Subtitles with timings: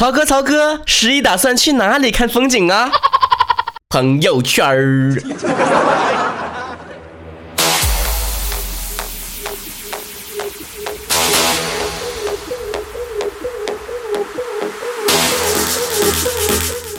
[0.00, 2.90] 曹哥，曹哥，十一打算去哪里看风景啊？
[3.90, 5.14] 朋友圈儿。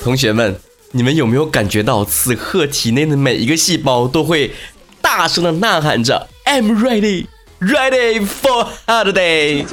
[0.03, 0.55] 同学们，
[0.91, 4.53] 你们有没有感觉到此刻体内的每一个细胞都会
[5.01, 6.71] 大声的呐喊着 "I'm
[7.61, 9.63] Ready for holiday！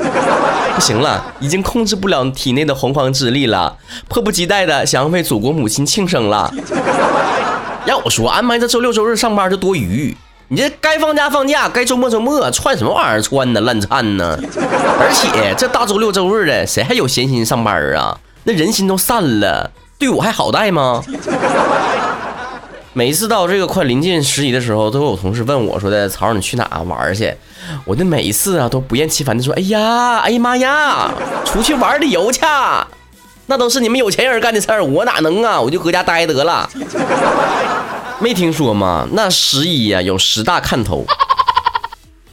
[0.74, 3.78] 不行了，已经控制不了体内的洪荒之力了，
[4.08, 6.52] 迫不及待的想要为祖国母亲庆生了。
[7.86, 10.14] 要我说，安排这周六周日上班就多余，
[10.48, 13.60] 你这该放假放假，该周末周末，串什么玩意儿串呢？
[13.62, 14.38] 烂串呢！
[15.00, 18.18] 而且这大周六周日的，谁还有闲心上班啊？
[18.44, 21.02] 那人心都散了，对我还好带吗？
[22.98, 27.32] 每一次到这个快临近十一的时候，都有同事问我说的：“曹，你去哪玩去？”
[27.86, 32.40] 我的每一次啊，都不厌其烦的说：“哎呀，哎呀妈呀，出去玩旅游去，
[33.46, 35.60] 那都是你们有钱人干的事儿，我哪能啊？
[35.60, 36.68] 我就搁家待得了。
[38.18, 39.06] 没听说吗？
[39.12, 41.06] 那十一呀，有十大看头：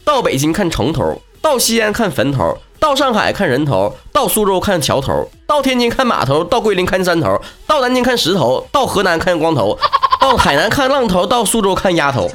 [0.03, 9.77] 到北京看城头，到西安看坟头，到上海看人头，到苏州看桥头，到天津看码头，到桂林看山头，到南京看石头，到河南看光头。
[10.25, 12.27] 到海南看浪头，到苏州看丫头，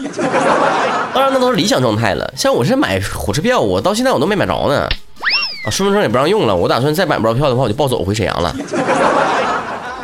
[1.12, 2.32] 当然那都是理想状态了。
[2.36, 4.86] 像我这买火车票，我到现在我都没买着呢。
[5.64, 8.54] 啊，身份证也不让用了，我打算再买不着票的话，我就暴走回沈阳了。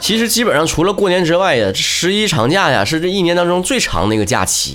[0.01, 4.75] 其实基本上除了过年之外呀，十一长假呀是这一年当中最长的一个假期。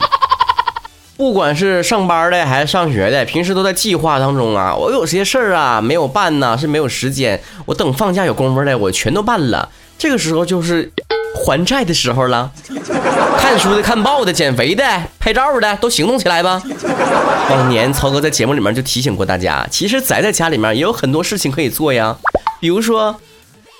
[1.17, 4.73] 不管是上班的还是上学的，平时都在计划当中啊。
[4.73, 7.39] 我有些事儿啊没有办呢，是没有时间。
[7.65, 9.67] 我等放假有功夫的，我全都办了。
[9.97, 10.89] 这个时候就是
[11.35, 12.51] 还债的时候了。
[13.37, 14.83] 看书的、看报的、减肥的、
[15.19, 16.61] 拍照的，都行动起来吧！
[17.49, 22.15] 往年曹哥在节目里面就提醒过大家，其实宅在家里面也有很多事情可以做呀。
[22.59, 23.19] 比如说，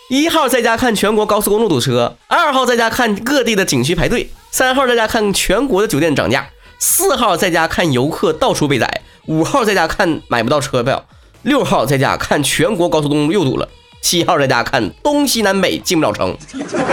[0.10, 6.50] 一号在家看全国高速公路堵车，二号在家看各地的景区排队，三号在家看全国的酒店涨价，
[6.80, 11.06] 四号在家看游客到处被宰，五号在家看买不到车票，
[11.44, 13.70] 六号在家看全国高速公路又堵了。
[14.02, 16.36] 七号在家看东西南北进不了城，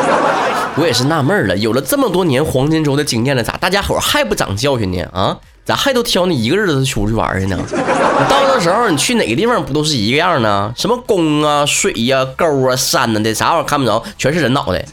[0.77, 5.03] 我也是纳闷了，有了这么多年黄金周的经验了，咋大家伙还不长教训呢？
[5.13, 7.59] 啊，咋还都挑那一个日子出去玩去呢？
[7.71, 7.77] 你
[8.29, 10.73] 到那时候你去哪个地方不都是一个样呢？
[10.77, 14.85] 什么宫啊、水呀、沟啊、山呢的，啥玩意儿看不着，全是人脑袋。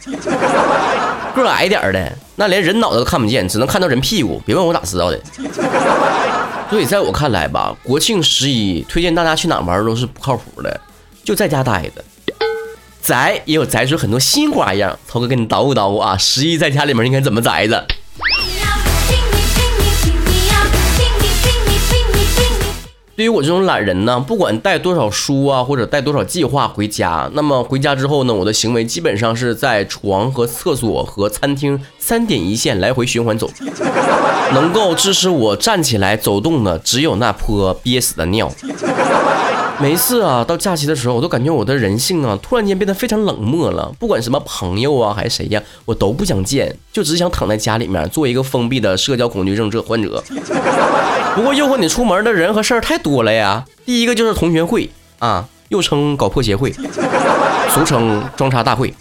[1.36, 4.42] 个矮点的，那连人脑袋都看不见，只能看到人屁股。
[4.46, 5.20] 别问我咋知道的。
[6.72, 10.80] 所以在我看来吧，国庆十一推荐大家去哪玩都是不靠谱的。
[11.26, 12.06] 就在家待着，
[13.02, 14.98] 宅也有宅出很多新花样。
[15.08, 17.84] 涛哥给你捣鼓捣鼓啊，十一在家里面应该怎么宅着？
[23.16, 33.50] 对于我这种懒人呢，不管带多少书啊，或者带多少计划回家，那么回家之后呢，我的行为基本上是在床和厕所和餐厅三点一线来回循环走。
[34.54, 38.52] 能够支持我站起来走动的，只有那泼憋死的尿。
[39.82, 43.92] 每次啊，到假期的时候，我都感觉我的人性啊，突然间变得非常冷漠了。
[44.00, 50.24] 不管什么朋友啊，还是谁呀，我都不想见，就只想躺在家里面，做一个封闭的社交恐惧症者患者。
[51.36, 53.66] 不过诱惑你出门的人和事儿太多了呀。
[53.86, 56.74] 第一个就是同学会啊，又称搞破鞋会，
[57.70, 58.94] 俗称装叉大会，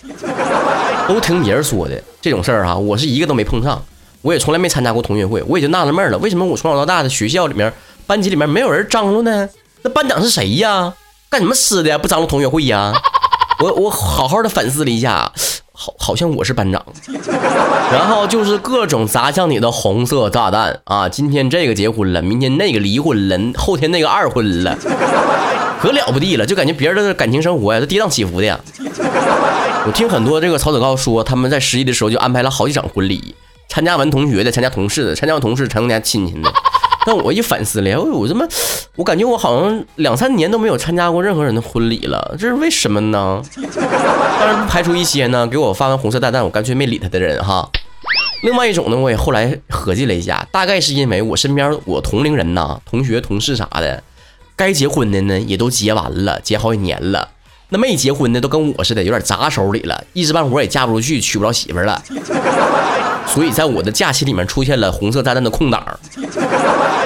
[1.06, 3.80] 都听别人说的这种事儿啊，我是一个都没碰上，
[4.22, 7.72] 我也从来没参加过同学会，我也就纳了闷了，为什么我从小到大的学校里面
[8.08, 9.48] 班级里面没有人张罗呢？
[9.86, 10.94] 那班长是谁呀？
[11.28, 11.98] 干什么吃的呀？
[11.98, 12.90] 不张罗同学会呀？
[13.60, 15.30] 我我好好的反思了一下，
[15.72, 16.82] 好好像我是班长。
[17.92, 21.06] 然后就是各种砸向你的红色炸弹啊！
[21.06, 24.74] 今天这个结婚了，明天那个离婚了，后天那个二婚了，
[25.82, 28.58] 可了不地了，就感觉别人的感情生活呀都跌宕起伏的呀。
[29.86, 33.34] 我听很多这个曹子高说，他们在十一的时候就安排了好几场婚礼，
[33.68, 36.50] 参加完同学的，参加同事的，参加完同事参加亲戚的。
[37.06, 38.46] 但我一反思了，我我怎么，
[38.96, 43.42] 我感觉我好像两三年都没有参加过任何人的婚礼了，这是为什么呢？
[44.40, 47.68] 当然不排除一些呢，给我发完红色大弹，我干脆没理他的人哈。
[48.42, 54.02] 另外一种呢，我也后来合计了一下，大概是因为我身边我同龄人呐，同学、同事啥的，
[54.56, 57.28] 该结婚的呢也都结完了，结好几年了，
[57.68, 62.02] 那没结婚的都跟我似的，有点砸手里了，一时半会儿也嫁不出去，娶不着媳妇了。
[63.26, 65.82] 所以在我的假期里面出现了红色炸弹的空档。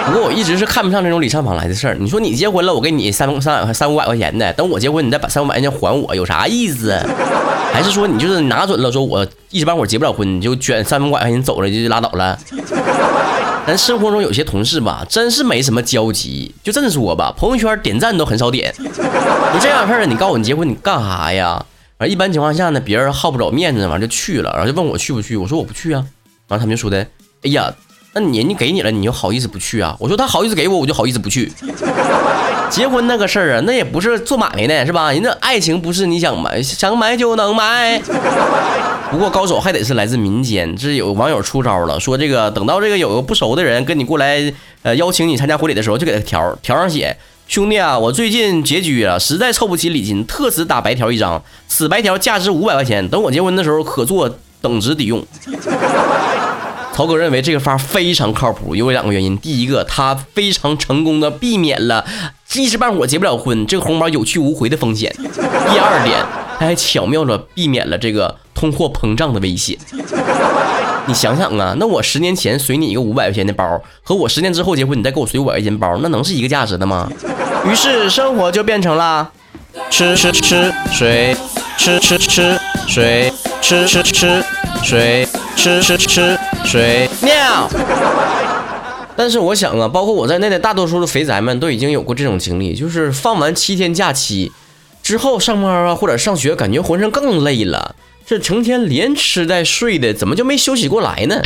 [0.08, 1.96] 不过我一直是看不上这种礼尚往来的事儿。
[2.00, 6.98] 你说你结婚了，我给你三三百块三五百块钱的，等我结婚你再把三五百块钱还我，有啥意思？
[7.72, 12.38] 还是说你就是拿准了，说我一时半会儿结不了婚，你就卷三五百块钱走了就拉倒了？
[13.66, 16.54] 咱生活中有些同事吧，真是没什么交集。
[16.64, 18.74] 就这么说吧，朋友圈点赞都很少点。
[18.80, 21.62] 就这样事儿，你告诉我你结婚你干啥呀？
[21.98, 26.02] 啊，一般情况下呢，别人好不着面子，完就去了，然后就问我去不去，我说我不去啊。
[26.48, 27.06] 完了他们就说的，
[27.42, 27.70] 哎呀，
[28.14, 29.94] 那人家给你了，你就好意思不去啊？
[30.00, 31.52] 我说他好意思给我，我就好意思不去。
[32.70, 35.10] 结婚那个事儿啊，那也不是做买卖的，是吧？
[35.12, 38.00] 人家爱情不是你想买想买就能买。
[39.10, 44.52] 不过高手还得是来自民间，这有网友出招了，说这个等到这个有个不熟的人跟你过来，
[44.82, 47.16] 呃，邀请你参加婚礼的时候，就给他条条上写：
[47.46, 54.28] 兄弟啊，我最近拮据了，实在凑不起礼金，特此打白条一张，此白条价值五百块钱，等我结婚的时候可做
[54.60, 55.24] 等值抵用。
[56.98, 62.04] 曹哥认为这个法非常靠谱，有两个原因：第一个，他非常成功的避免了
[62.56, 66.18] 一时半会儿结不了婚，这个红包有去无回的风险； 第二点，
[66.58, 69.78] 他还巧妙的避免了这个通货膨胀的威胁。
[71.06, 77.08] 你想想啊，那我十年前随你一个五百块钱的包，和我十年之后结婚你再给我随五百块钱包，那能是一个价值的吗？
[77.64, 79.30] 于是生活就变成了
[79.88, 81.36] 吃吃吃水，
[81.76, 82.58] 吃吃吃
[82.88, 84.44] 水，吃吃吃
[84.82, 85.28] 水。
[85.58, 87.68] 吃吃吃水尿，
[89.16, 94.52] 但是我想啊，包括我在内的大多数的肥宅们都已经有过这种经历，就是放完七天假期
[95.02, 101.42] 之后上班啊或者上学，感觉浑身更累了，这成天连吃带睡的，怎么就没休息过来呢？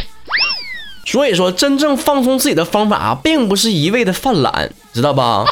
[1.07, 5.47] 所以说，真正放松自己的方法啊，并不是一味的犯懒，知道吧？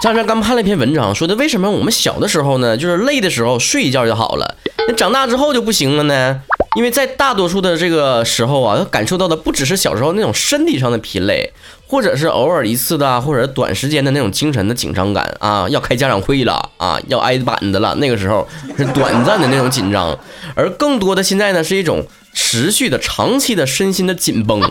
[0.00, 4.54] 前两天刚看了一篇文章，说的为什么我们小的时候呢，就是累的时候睡一觉就好了，
[4.86, 6.40] 那长大之后就不行了呢？
[6.76, 11.50] 因为在大多数的这个时候啊，他感受到的不只是小时候那种身体上的疲累，
[11.86, 18.46] 或者是偶尔一次的，或者短时间的那种精神的紧张感啊，要开家长会了啊，要挨板子了，那个时候
[18.76, 20.16] 是短暂的那种紧张，
[20.54, 24.60] 而更多的现在呢，是一种持续的、长期的身心的紧绷。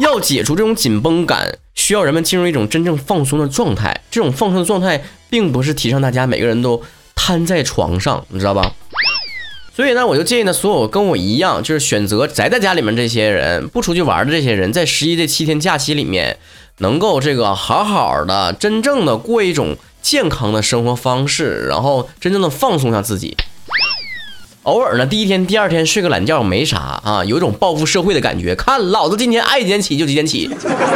[0.00, 4.00] 要解除这种紧绷感，需要人们进入一种真正放松的状态。
[4.10, 6.82] 这种放松的状态，并不是提倡大家每个人都
[7.14, 8.72] 瘫在床上，你知道吧？
[9.74, 16.36] 所以呢，我就建议呢，所有跟我一样，就是选择宅在家里面这些人，不出去玩的这些人，在十一这七天假期里面，
[16.78, 23.34] 能够这个好好的、真正的过一种健康的生活方式，然后真正的放松下自己。
[24.64, 28.54] 偶尔呢，第一天、第二天睡个懒觉没啥啊，有一种报复社会的感觉。
[28.54, 30.48] 看老子今天爱几点起就几点起，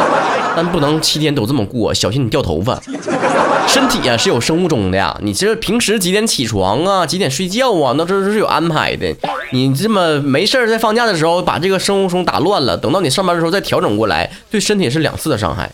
[0.55, 2.81] 但不能七天都这么过，小心你掉头发。
[3.67, 9.13] 身体呀是有生物钟的呀，你这平时几点起床啊，几点睡觉啊，那这都是有安排的。
[9.51, 15.73] 你这么没事儿在放假的时候把这个生物钟打乱了，等到你上班的时候再调整过来，对身体是两次的伤害。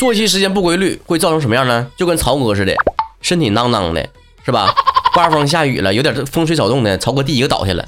[0.00, 1.86] 作息时间不规律会造成什么样呢？
[1.96, 2.74] 就跟曹哥似的，
[3.22, 4.04] 身体囊囊的，
[4.44, 4.74] 是吧？
[5.14, 7.84] 刮风下雨了，有点风吹草动的，曹哥第一个倒下了。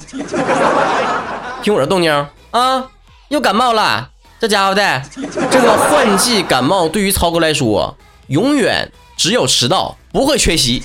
[1.61, 2.09] 听我这动静
[2.51, 2.87] 啊，
[3.27, 4.09] 又感冒了。
[4.39, 5.01] 这家伙的，
[5.51, 7.97] 这个换季感冒对于曹哥来说，
[8.27, 10.81] 永远只有迟到，不会缺席。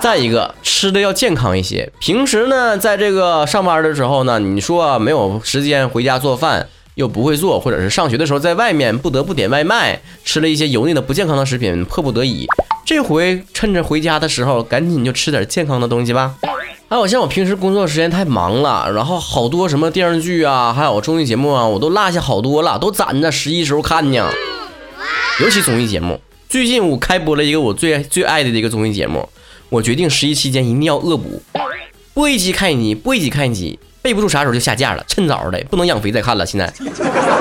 [0.00, 1.92] 再一个，吃的要健康一些。
[2.00, 12.46] 平时呢，在这个上班的时候呢，你说没有时间回家做饭，又不会做，或者是上学的时候在外面不得不点外卖，吃了一些油腻的不健康的食品，迫不得已。
[12.84, 16.34] 这回趁着回家的时候，赶紧就吃点健康的东西吧。
[16.88, 24.28] 还有像我平时工作时间太忙了，然后好多什么电视剧啊，还有综艺节目啊，我都落下好多了，都攒着十一时候看呢。
[25.40, 29.26] 尤其综艺节目，最近我开播了一个我最最爱的一个综艺节目，
[29.70, 31.40] 我决定十一期间一定要恶补，
[32.12, 36.44] 播一集看一集，播一集看一集，备不住啥时候就下架了，趁早的，不能养肥再看了。
[36.44, 36.70] 现在，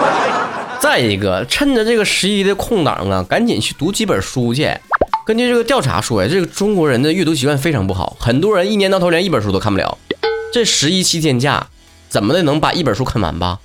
[0.80, 4.70] 再一个，趁着这个十一的空档啊，赶紧去读几本书去。
[5.32, 9.98] 根据这个调查说呀，这个中国人的阅读习惯非常不好，很多人一年到头连一本书都看不了。
[10.52, 11.68] 这十一七天假，
[12.10, 13.60] 怎么的能把一本书看完吧？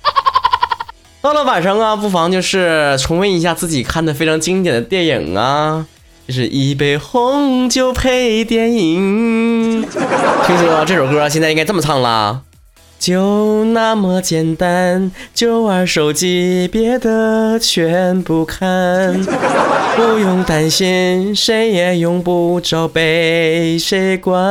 [1.21, 5.85] 到了晚上啊，不妨就是重温一下自己看的非常经典的电影啊，
[6.25, 9.81] 就是一杯红酒配电影。
[9.81, 12.43] 听说这首歌现在应该这么唱啦。
[12.99, 19.13] 就那么简单，就玩手机，别的全不看，
[19.95, 24.41] 不用担心，谁也用不着被谁管，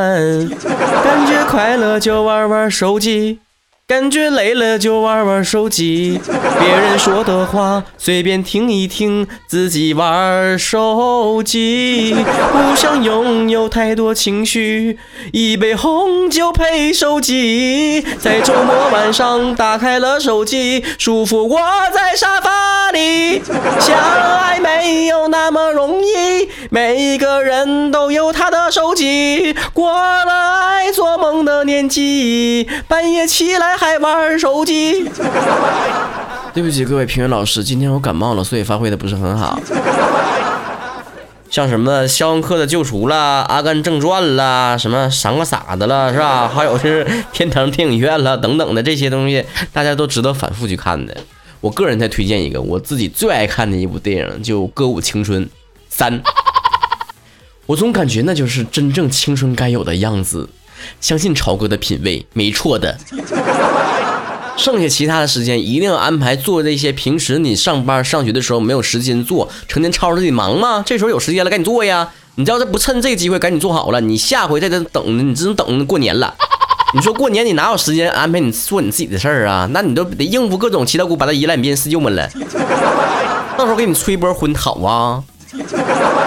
[1.05, 3.41] 感觉快乐就玩玩手机。
[3.89, 6.21] 感觉累了就玩玩手机，
[6.59, 12.13] 别人说的话随便听一听，自己玩手机。
[12.51, 14.99] 不想拥有太多情绪，
[15.33, 21.61] 一杯红酒配手机，在周末晚上打开了手机，舒服窝
[21.95, 23.41] 在沙发里。
[23.79, 33.76] 相爱没有那么容易，每个人都有他的手机，过了爱做梦的年纪，半夜起来。
[33.79, 35.05] 还玩手机？
[36.55, 39.59] 对不起，各位评委老师，今天我感冒了，所以发挥的不是很好。
[41.51, 46.49] 像什么《肖申克的救赎》啦，《阿甘正传》啦，什么《三个傻子》了，是吧？
[46.49, 51.17] 还有是《天堂电影院》了等等的这些东西，大家都值得反复去看的。
[51.61, 55.49] 我个人再推荐一个我自己最爱看的一部电影，就《歌舞青春
[55.89, 56.21] 三》。
[57.67, 60.49] 我总感觉那就是真正青春该有的样子。
[61.01, 62.97] 相信超哥的品味没错的。
[64.57, 70.83] 剩下其他的时间一定要安排做这些平时你上班上学的时候没有时间做，成天吵着自己忙吗？
[70.87, 72.09] 这时候有时间了，赶紧做呀！
[72.37, 76.35] 你知道这不趁这个机会赶紧做好了，你下回在这等，你只能等过年了。
[76.95, 79.69] 你说过年你哪有时间安排你做你自己的事儿啊？
[79.73, 82.27] 那你都得应付各种七大姑八大姨来你边四舅们了，
[83.59, 85.23] 到时候给你催波婚好啊！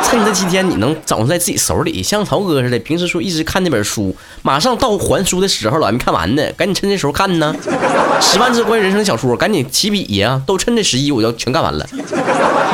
[0.04, 7.56] 趁这七天你能掌握在自己手里，像曹哥似的，平时说一直看那本书，马上到还书的时候了，还没看完呢，赶紧趁这时候看呢。
[8.20, 11.88] 十万字关于人生的小说，赶紧起笔呀，都趁这十一我就全干完了。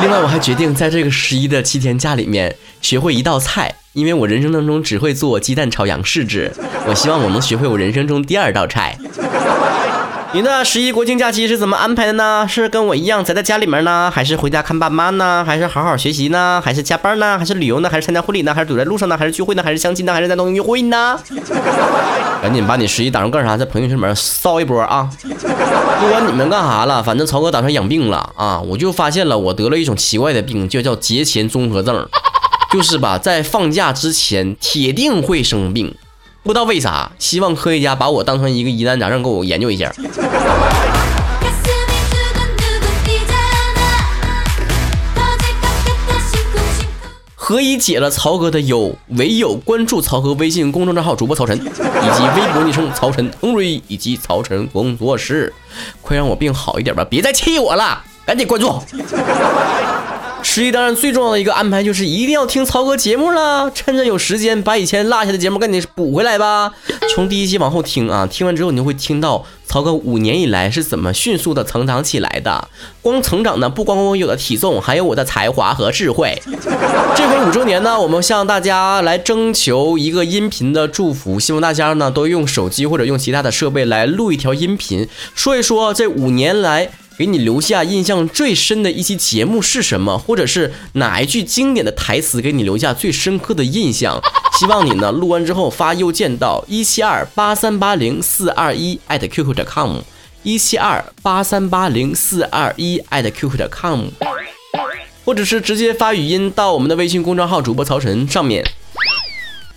[0.00, 6.52] 另外，我还决定在这个十一的七天假里面学会一道菜，因为我人生当中只会做鸡蛋炒羊柿子，
[6.86, 8.96] 我希望我能学会我人生中第二道菜。
[10.36, 12.46] 你的十一国庆假期是怎么安排的呢？
[12.46, 15.42] 是跟我一样宅在家里面呢，还是回家看爸妈呢？
[15.46, 16.60] 还是好好学习呢？
[16.62, 17.38] 还是加班呢？
[17.38, 17.88] 还是旅游呢？
[17.88, 18.52] 还是参加婚礼呢？
[18.52, 19.16] 还是堵在路上呢？
[19.16, 19.62] 还是聚会呢？
[19.62, 20.12] 还是相亲呢？
[20.12, 21.18] 还是在东约会呢？
[22.42, 25.08] 赶紧把你十一打算干啥，在朋友圈里面骚一波啊！
[25.22, 28.60] 不管你们干啥了，反正曹哥打算养病了啊！
[28.60, 32.06] 我就发现了，我得了一种奇怪的病，就叫节前综合症，
[32.70, 35.94] 就是吧，在放假之前铁定会生病。
[36.46, 39.92] 不知道为啥，希望科学家把我当成一个疑难杂症，给我研究一下。
[47.34, 48.96] 何以解了曹哥的忧？
[49.08, 55.52] 唯有关注曹哥微信公众账号主播曹晨，以及微博昵称曹晨 Henry，以及曹晨工作室。
[56.00, 58.72] 快让我病好一点吧，别再气我了，赶紧关注。
[60.56, 66.72] 十一当然最重要的一个安排就是一定要听曹哥节目了，趁着有时间把以前落下的节目赶紧补回来吧。
[67.14, 72.68] 从第一期往后听啊，听完之后你就会听到曹哥五年以来是怎么迅速的成长起来的。
[73.02, 76.40] 光成长呢，不光光有了体重，还有我的才华和智慧。
[77.14, 86.92] 这回五周年呢，我们向大家来征求一个音频的祝福，希望大家呢都用手机或者用其他的设备来录一条音频，说一说这五年来。
[87.18, 90.18] 给你留下印象最深的一期节目是什么？
[90.18, 94.20] 或者是哪一句经典的台词给你留下最深刻的印象？
[94.58, 99.98] 希望你呢录完之后发邮件到一七二八三八零四二一艾特 @QQ.com，
[100.42, 104.06] 一七二八三八零四二一艾特 @QQ.com，
[105.24, 108.64] 或者是直接发语音到我们的微信公众号主播曹晨上面。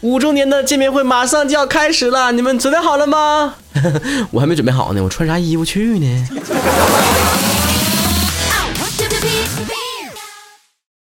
[0.02, 3.56] 五周年的见面会马上就要开始了，你们准备好了吗？
[4.32, 6.28] 我还没准备好呢，我穿啥衣服去呢？